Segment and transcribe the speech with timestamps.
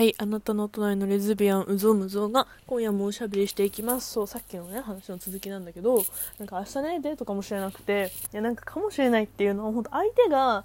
[0.00, 4.12] はい、あなたの隣のレズビアンうぞむぞが今夜もおしゃべりしていきます。
[4.12, 6.02] そう、さっきのね、話の続きなんだけど、
[6.38, 10.64] なんか明日ね、デートかもしれなくて、いや、なんかかもしれないっていうのは、本当相手が、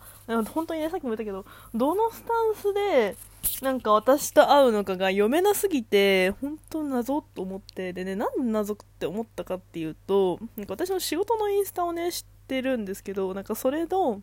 [0.54, 3.18] 本当にね、さっきも言ったけど、どのスタンスで、
[3.62, 14.22] なんか私と会うのかが読めなすぎて、本当謎と思って、でね、なんで謎って思ったかっていうと、なんか私の仕事のインスタをね、知ってるんですけど、なんかそれの、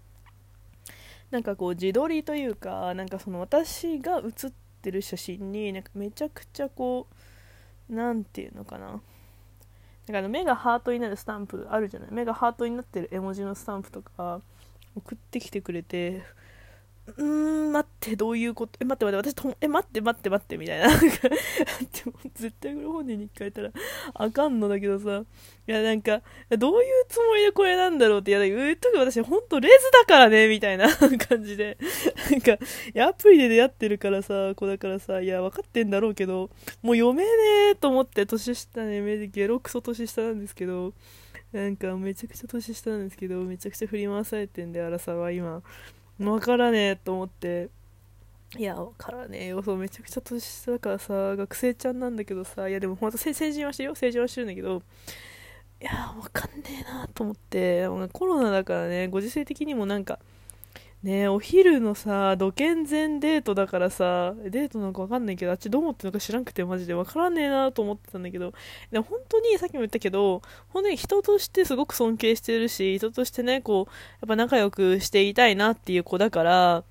[1.31, 7.07] なんかこう自撮りというか、なんかその私が写ってってる写真になんかめちゃくちゃこ
[7.89, 8.87] う何て言うのかな。
[8.89, 12.09] なんかあの目がハートになるスタンプあるじゃない。
[12.11, 14.41] 目がハートになってる絵文字のスタンプとか
[14.97, 16.23] 送ってきてくれて
[17.17, 18.79] うん、待って、どういうこと？
[18.81, 20.87] え、待って待って、私と、え、待って待って待って、みたいな。
[20.89, 21.07] なんか
[22.35, 23.71] 絶対これ本人に変えたら
[24.15, 25.25] あかんのだけどさ。
[25.67, 26.23] いや、なんか、
[26.59, 30.89] どういうつもりでこれなんだろうって、いや、言うとき私ほんとレズだからね、みたいな
[31.29, 31.77] 感じで。
[32.31, 32.59] なんか、い
[32.95, 36.51] や、アプリで出会ってるからさ、子だからさ、いや、分かってんだろうけど、
[36.83, 37.31] もう読めね
[37.73, 40.95] えと思って、年下ね、ゲロクソ年下なんですけど、
[41.53, 45.63] なんかめちゃくちゃ年下なんですけど、めちゃくちゃ振り回されてんで、荒さは今。
[46.31, 47.71] わからねえと思って、
[48.57, 49.63] いや、わからねえよ。
[49.63, 53.95] そう、めちゃくちゃ年下だからさ、学生ちゃんなんだけどさ、いや、でもほんと成人はしてるよ。
[53.95, 54.83] 成人はしてるんだけど、
[55.81, 60.19] いや、分かんねえなと思って、コロナだからね、ご時世的にもなんか、
[61.03, 68.53] ねお昼のさ、土建前デートだからさ、デートなんかわかんないけど、あっちどう思ってるのか知らんくてマジでわからねえなと思ってたんだけど、
[68.91, 76.85] でも本当にさっきも言ったけど、本当に人としてすごく尊敬してるし、人としてね、こう、やっぱ仲良くしていたいなっていう子だから、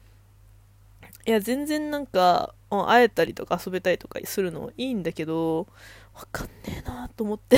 [1.26, 5.68] いや、全然なんか、会えたりとか遊べたりとかするのいいんだけど、
[6.14, 7.58] わかんねえなと思って。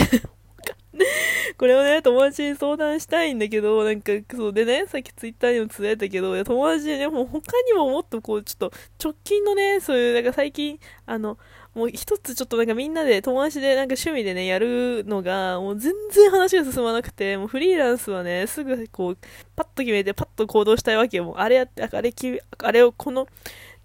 [1.57, 8.71] これをね、友達に相談したいんだけど、なんか、そうでね、さっきツイッターにもつぶやいたけど、友達でね、もう他にももっとこう、ちょっと、
[9.03, 11.37] 直近のね、そういう、なんか最近、あの、
[11.73, 19.17] もう一つちょっとなんかみんなで友達でなんか趣味でね、やるのが、もう全然話が進まなくて、もうフリーランスはね、すぐこう、
[19.55, 21.23] パッと決めて、パッと行動したいわけよ。
[21.23, 22.13] もうあれやって、あれ
[22.59, 23.27] あれをこの、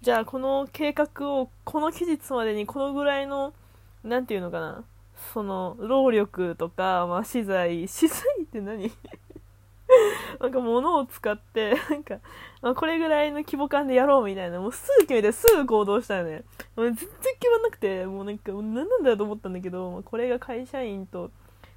[0.01, 3.53] じゃあこの計画をこの期日までにこのぐらいの、
[4.03, 4.83] なんていうのかな、
[5.33, 8.91] その労力とか、まあ、資材 資材って何？
[10.39, 12.19] なんか物を使ってなんか、
[12.61, 16.43] まあ、これぐらいの規模感でやろうみたいなもうすぐ決めてすぐ行動したよね。
[16.75, 17.07] もう全然
[17.39, 21.31] 決まんなくてもうなんか何なんだと思ったんだけど、まあ、これが会社員と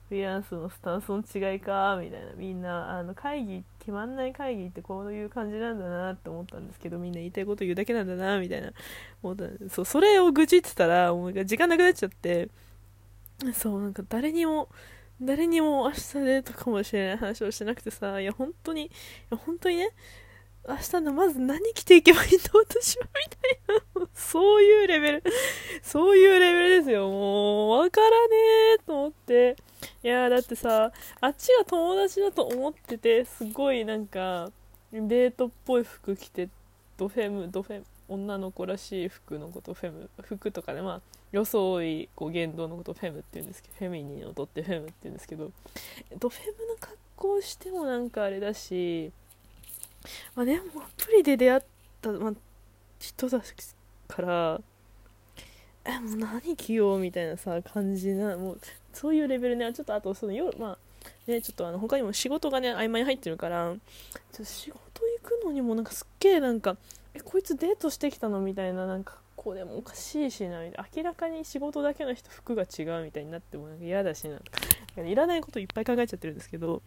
[0.09, 2.33] フリーランスのスタンスの違いかみたいな。
[2.37, 8.73] みんなあの会議決まんない会議ってこういう感じなんだなって思ったんですけどみんな言いたいこと言うだけなんだなみたいな。
[9.23, 12.51] 思ったそうそれを愚痴ってたらもう時間なくなっちゃって
[13.55, 14.69] そう、なんか誰にも、
[15.21, 18.91] 誰にも明日デートかもしれない話をしてなくてさ、いや、本当に、い
[19.31, 19.91] や、本当にね、
[20.69, 22.61] 明日のまず何着ていけばいいの？
[22.61, 24.09] 私はみたいな。
[24.15, 25.23] そういうレベル。
[25.83, 27.09] そういうレベルですよ。
[27.11, 28.37] もう、わからね
[28.75, 29.57] えと思って。
[30.05, 34.53] いやだってさ、あっちが友達だと思ってて、すごいなんか、
[34.93, 36.49] デートっぽい服着て、
[36.97, 41.01] ドフェム、ドフェム、女の子らしい服のことフェム服とかでまあ
[41.33, 45.51] 装いこう言動のことフェムって言うんですけどフェミニンをとってフェムって言うんですけど
[46.19, 49.13] ドフェムの格好をしてもなんかあれだし
[50.35, 51.63] まあでもアプリで出会っ
[52.01, 52.33] た、まあ、
[52.99, 53.41] 人だ
[54.09, 54.61] から
[55.85, 58.61] えもう何着ようみたいなさ感じなもう
[58.93, 60.79] そういうレベルねちょっとあとその夜まあ
[61.27, 64.81] ねちょっとあの他にも仕事がね合間に入ってるからちょっと仕事
[65.23, 66.77] 行くのにもなんかすっげえなんか
[67.15, 68.41] えこいつデートしてきたの？
[68.41, 70.89] みたいななんかこうでもおかしいしなみたいな。
[70.97, 74.37] 明らかに仕事だけの人服が違うみたいになってもなんか嫌だしな。
[74.39, 76.83] かいらないこといっぱい考えちゃってるんですけど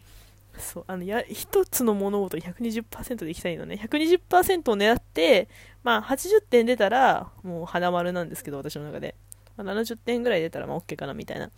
[0.57, 3.79] そうあのや一つの物事120%でいきたいのね。
[3.83, 5.47] 120%を狙って
[5.83, 9.15] まあ80点出たらもう花丸なんですけど私の中で、
[9.57, 11.49] まあ、70点ぐらい出たらまあ OK かなみたいな。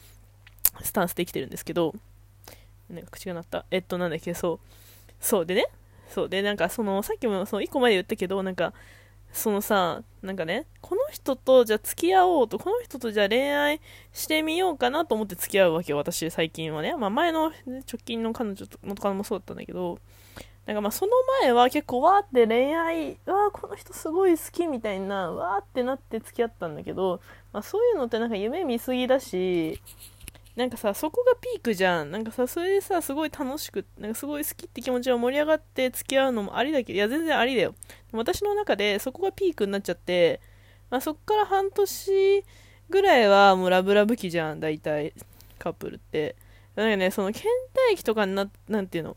[0.83, 1.93] スタンスできてるんですけど。
[2.89, 3.65] なんか口が鳴った。
[3.69, 4.59] えっとなんだっけそう。
[5.19, 5.65] そうでね。
[6.09, 6.29] そう。
[6.29, 8.73] でなんかそのさっきもその1個前で言ったけどなんか
[9.31, 13.81] そのさなんかねこの人とじゃあ付き合おうとこの人とじゃあ恋愛
[14.13, 19.99] してみようかなと思って付き合うわけよ私最近はね、まあ、前の、直近の彼女のとかもそうだったんだけど。
[20.65, 27.21] なんかまあその前は結構わーって恋愛わーこの人すごい好きみたいなわーってなって付き合ったんだけど、
[27.53, 29.81] まあ、そういうのってなんか夢見すぎだし
[30.57, 32.09] なんかさそこがピークじゃん。
[32.09, 37.75] なんかさそれでさすごい楽しくなんかすごい好きって気持ちが盛り上がって付き合うのもありだけどいや全然ありだよ。
[38.11, 40.41] 私の中でそこがピークになっちゃって、
[40.89, 42.43] まあ、そこから半年
[42.89, 45.13] ぐらいはもうラブラブ期じゃん大体
[45.59, 46.35] カップルって。
[46.75, 47.43] なんかねその倦
[47.89, 49.15] 怠期とかにななんていうの？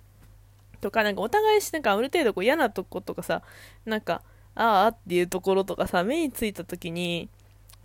[0.82, 3.42] とかなんかお互いしなんかある程度こう嫌なとことかさ
[3.84, 4.22] なんか
[4.54, 7.28] ああっていうところとかさ目についた時に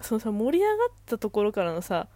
[0.01, 2.07] そのさ盛り上がったところからのさ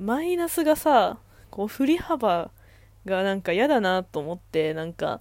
[0.00, 1.18] マイナスがさ
[1.50, 2.50] こう振り幅
[3.04, 5.20] がなんか嫌だなと思ってなんか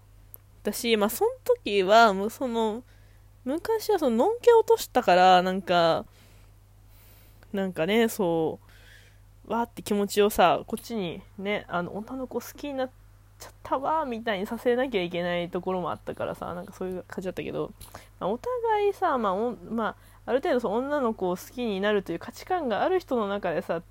[0.61, 2.83] 私まあその時はもうその
[3.45, 6.05] 昔はそののんけ落としたからなんか
[7.53, 8.59] なんかねそ
[9.47, 12.89] うわーって気持ちをさこっちにねあの女の子好きになっ
[13.39, 17.71] ちゃったわーみたいにさせなきゃいけないところもあったからさなんかそういう感じだったけど、
[18.19, 19.35] まあ、お互いさ、まあ
[19.71, 19.95] まあ、
[20.25, 23.81] ある程度そ女の子を好きになるという価値観がある人の中でさ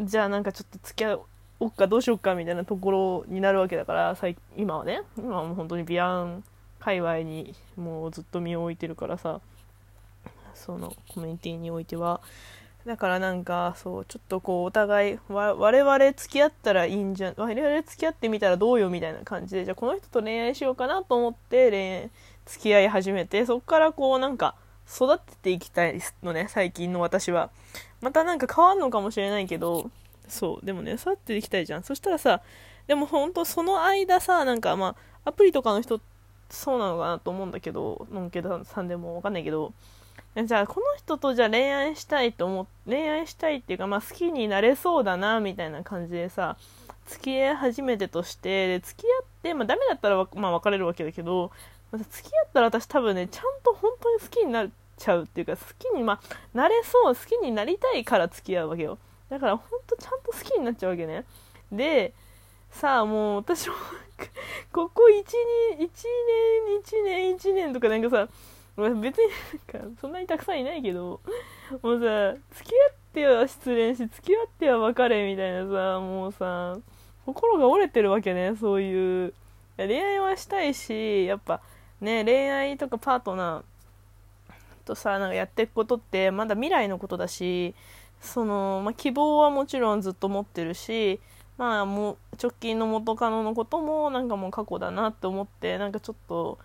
[0.00, 1.20] じゃあなんかちょっと付き合
[1.58, 4.16] おっかどうしよっかみたいなところになるわけだから
[4.56, 5.02] 今はね。
[5.16, 6.44] 今はもう本当にビアン
[6.78, 9.40] 界隈にもうずっと身を置いてるからさ。
[10.56, 12.20] そのコミュニティにおいては。
[12.86, 22.10] だからなんかそうちょっとこうお互い我々付き合ったらいいんじゃ我々付き合ってみたらどうよみたいな感じでじゃあこの人と恋愛しようかなと思って恋愛
[22.44, 24.54] 付き合い始めてそこからこうなんか
[24.88, 27.50] 育てていきたいのね最近の私は。
[28.00, 29.90] またなんか変わんのかもしれないけど
[30.28, 31.82] そうでもね育てていきたいじゃん。
[31.82, 32.42] そしたらさ
[32.86, 36.00] でも本当その間さなんかまあアプリとかの人
[36.50, 39.72] そうなのかなと思うんだけどのんけさんでもわかんないけど
[40.44, 46.56] じゃあこの人とじゃあ恋愛したいと思っ恋愛したいっていうか、まあ、好きになれそうだなみたいな感じでさ
[47.06, 51.52] 付き合い始めてとしてで付き合って、まあ、ダメだったら、まあ、別れるわけだけど、
[51.92, 56.20] まあ、付き合ったら私多分ねちゃんと本当に好きになっちゃうっていうか好きに、まあ、
[56.54, 58.98] なれそう好きになりたいから付き合うわけよ。
[59.28, 61.24] だから本当ちゃんと好きになっちゃうわけね
[61.72, 62.14] で
[62.70, 63.74] さあもう私も
[64.72, 65.24] ここ1
[65.78, 65.90] 年1
[67.02, 68.28] 年1年1年とかなんかさ
[68.76, 69.02] 別に
[69.74, 71.20] なんかそんなにたくさんいないけど
[71.82, 76.76] もうさ付き合っては失恋し付き合っては別れみたいなさもうさ
[77.24, 79.34] 心が折れてるわけねそういう。
[79.78, 81.60] 恋愛はしたいしやっぱ
[82.00, 87.74] ね恋愛とかパートナーとさなんかやっていくことってまだ未来のことだし
[88.20, 91.20] その、まあ、希望はもちろんずっと持ってるし
[91.58, 96.58] まあもう直近の元カノのこともなんかもう過去だなって思ってなんかちょっと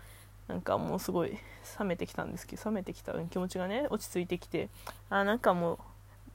[0.48, 1.38] なんかもうすごい
[1.80, 4.70] 冷めてきたんですけど冷めてきた気持ちがね落ち着いてきて
[5.10, 5.80] あなんかも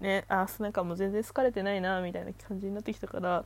[0.00, 3.44] うねあなんかもう全然好かれてないなみたいな感じになってきたから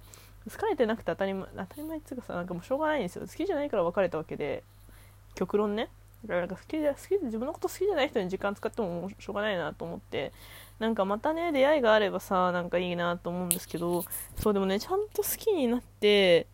[0.50, 3.26] 好かれてなくて当たり前当たり前っていうかさなんかもうしょうがないんですよ。
[3.26, 4.62] 好きじゃないから別れたわけで。
[5.34, 5.88] 極論ね
[6.22, 10.32] だからなんか好きで好きで自分のこと好きじゃない人に時間使ってもしょうがないなと思って
[10.78, 14.04] なんかまたね出会いがあればさなんかいいなと思うんですけど
[14.36, 16.46] そうでもねちゃんと好きになって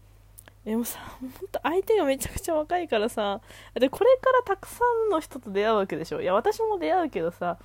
[0.67, 3.40] でもさ、ほんと相手がめちゃくちゃ若いからさ、
[3.75, 6.20] で、これからたくさんの人と出会うわけでしょ。
[6.20, 7.56] いや、私も出会うけどさ、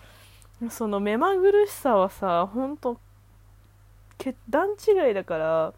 [0.69, 2.99] その目まぐるしさはさ、ほんと、
[4.47, 5.73] 段違いだから、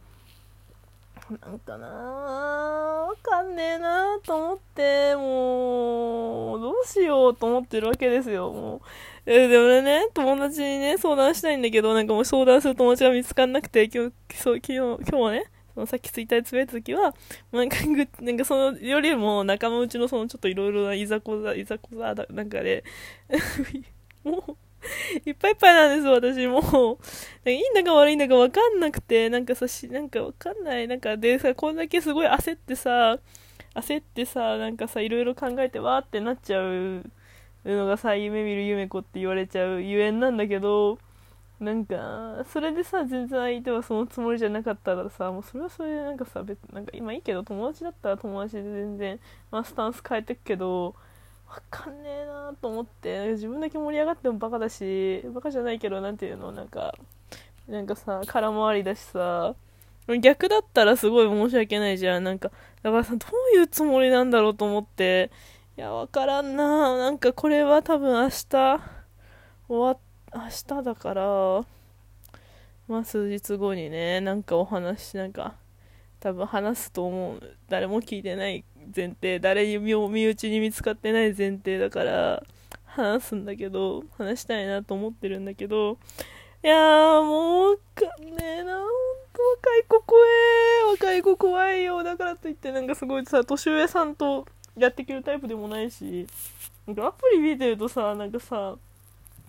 [1.47, 2.72] なんかな
[3.13, 8.81] わかんねえなと思って、もう、どうしようと思ってるわけですよ、もう。
[9.25, 15.45] えでもね、友達にね、相談したいんだけど、なんかもう相談する友達が見つかんなくて、今日、そう、昨日、今日はね、
[15.75, 17.13] そのさっきツイッターでつぶやいた時は、
[17.51, 17.77] なんか、
[18.19, 22.83] なんかそのよりも仲間内のそのちょっといろいろないざこざ、いざこざだ、なんかで、
[24.25, 24.57] もう、
[25.25, 26.99] いっぱいいっぱいなんです、私も
[27.45, 27.49] う。
[27.49, 30.87] いいんだか悪いんだか分かんなくて、なんかさ、しなんか分かんない。
[30.87, 33.17] なんかでさ、こんだけすごい焦ってさ、
[33.75, 37.03] 焦ってさ、なんかさ、いろいろ考えてわーってなっちゃう
[37.65, 40.99] のがさ、夢見る夢子って言われちゃうゆえんなんだけど、
[41.63, 50.95] なんかそれでさ全然相手はそのつもりじゃなかったらさもうそれはそれでなんかさ別なんか今いいけど友達だったら友達で全然、まあ、スタンス変えてくけど
[51.53, 56.95] わかんねえなと思って自分だけ盛り上がってもバカだしバカじゃないけどなんていうのなんか
[57.67, 59.55] なんかさ空回りだしさ。
[60.19, 62.23] 逆だったらすごい申し訳ないじゃん。
[62.23, 65.31] なんかだからさどういうつもりなんだろうと思って。
[65.77, 66.97] いやわからんな。
[66.97, 68.79] なんかこれは多分明日終
[69.69, 69.97] わっ
[70.33, 71.23] 明日だから
[72.87, 75.55] まあ数日後にねなんかお話なんか
[76.19, 77.57] 多分話すと思う。
[77.69, 78.65] 誰も聞いてない
[78.95, 82.43] 前提誰にも身内に見つかってない前提だから
[82.85, 85.97] 話すんだけど話したいなと思ってるんだけど
[86.63, 88.73] いやーもうかんねえな。
[88.73, 88.87] ほん
[89.33, 90.91] と若い子怖え。
[90.91, 92.03] 若い子怖いよ。
[92.03, 94.45] だからといってなんかすごいさ年上さんと
[94.77, 96.25] やっていけるタイプでもないし
[96.87, 98.75] なんかアプリ見てるとさなんかさ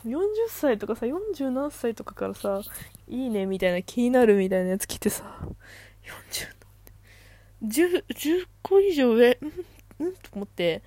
[0.05, 2.61] 40歳とかさ40何歳とかからさ
[3.09, 5.39] いいねみたいな気になるみたいなやつ来てさ
[6.33, 6.54] 40
[7.69, 10.83] 10, 10個以上上うんうんと思って。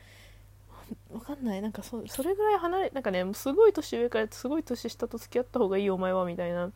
[1.12, 1.62] わかんない。
[1.62, 6.72] なんかそそれぐらい離れなんかねすごい年上からすごい年下と付き合った方がいいお前はみたいな。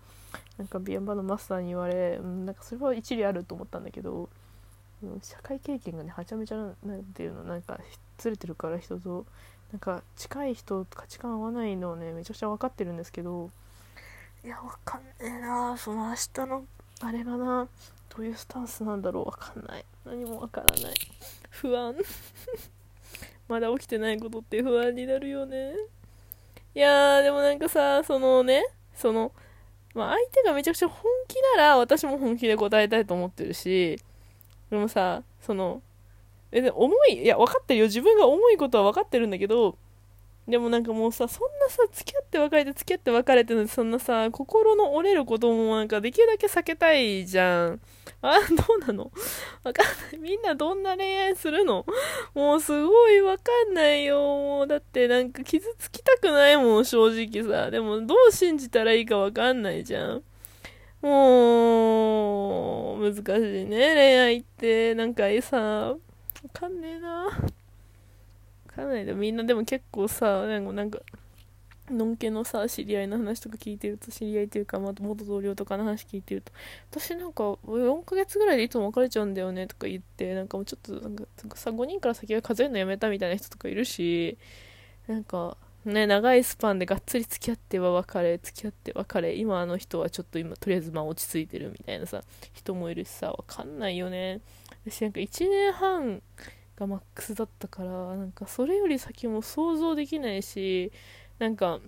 [0.58, 4.30] なんかビアンバのマスターに言われ、うん、なんかそれは一理あると思ったんだけど。
[5.24, 7.80] 社会経験がねはちゃめちゃなんていうのなんか
[8.20, 9.26] ずれてるから人と。
[9.72, 13.50] なんか近い人価値観合わないのねめちゃくちゃ分かってるんですけど。
[14.44, 15.78] いや分かんねえな。
[15.78, 16.66] その明日の
[17.02, 17.68] あれがな。
[18.16, 19.86] どういうスタンスなんだろう分かんない。
[20.06, 20.94] 何も分からない。
[21.50, 21.96] 不安。
[23.48, 25.74] まだ起きてないことって不安になるよね。
[26.76, 29.32] いやーでもなんかさそのねその
[29.94, 34.00] まあ相手がめちゃくちゃ本気なら私も本気で答えたいと思ってるし
[34.70, 35.82] でもさその
[36.52, 37.86] えで重いいや分かってるよ。
[37.88, 39.78] 自分が重いことは分かってるんだけど
[40.52, 47.80] でもなんかもうさそんなさ付き合って別れて付き合って別れてのそんなさ心の折れることもなんかできるだけ避けたいじゃん。
[48.22, 49.12] あ どうなの？
[49.64, 50.18] わかんない。
[50.20, 51.86] みんなどんな恋愛するの？
[52.36, 54.20] もうすごいわかんないよ。
[54.20, 57.72] もうだってなんか傷つきたくないもん正直さ。
[57.72, 60.24] でもどう信じたらいいかわかんないじゃん。
[61.02, 63.20] もう難し
[63.64, 64.94] いね恋愛って。
[64.96, 65.98] なんかさわ
[66.54, 67.30] かんねえな。
[68.76, 71.00] かないでみんなでも結構さ、なんか、
[71.90, 76.52] のんけのさ、知り合いの話とか聞いてると、知り合いっていうか、ま、元同僚とかの話聞いてると、
[76.92, 81.26] 私なんか、4ヶ月ぐらいでいつも別れちゃうんだよねとか言って、なんかもうちょっと、なんか
[81.56, 84.38] さ、5人から先は数えるのやめたみたいな人とかいるし、
[85.08, 92.24] なんか、ね、長いスパンでがっつり付き合っては別れ、付き合って別れ、今あの人はちょっと今、とりあえずまあ落ち着いてるみたいなさ、
[92.54, 94.42] 人もいるしさ、わかんないよね。
[94.86, 96.22] 私なんか1年半
[96.82, 100.92] がマックスだったからなんかそれより先も想像できないし
[101.40, 101.80] なんか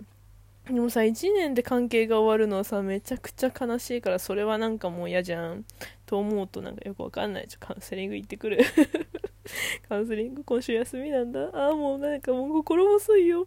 [0.66, 5.64] でもさ1年で関係が終わるのはさめちゃくちゃ悲しいからそれはなんかもう嫌じゃん。
[6.06, 8.60] と思うとなんかよくわかんないちょカウンセリング行ってくる。
[9.88, 11.50] カウンセリング今週休みなんだ。
[11.52, 13.42] ああもうなんかもう心細いよ。
[13.42, 13.46] っ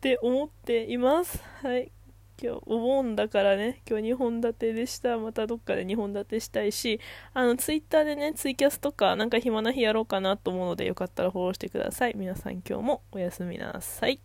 [0.00, 1.42] て思っています。
[1.62, 1.92] はい。
[2.40, 3.82] 今日お盆だからね。
[3.88, 5.18] 今日2本立てでした。
[5.18, 7.00] またどっかで2本立てしたいし。
[7.34, 12.14] あのツイッターでねツイキャスとかなんか暇な日やろうかなと思うのでよかったらフォローしてください。
[12.16, 14.20] 皆さん今日もおやすみなさい。